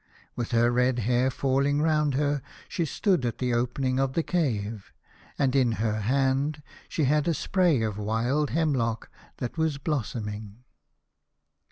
[0.35, 4.91] With her red hair falling around her, she stood at the opening of the cave,
[5.37, 10.63] and in her hand she had a spray of wild hemlock that was blossoming.